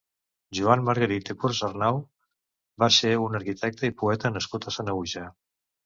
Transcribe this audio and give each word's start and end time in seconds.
Joan 0.59 0.85
Margarit 0.87 1.29
i 1.33 1.35
Consarnau 1.43 2.01
va 2.85 2.91
ser 2.99 3.15
un 3.29 3.43
arquitecte 3.43 3.89
i 3.93 3.97
poeta 4.05 4.37
nascut 4.37 4.67
a 4.73 4.79
Sanaüja. 4.81 5.31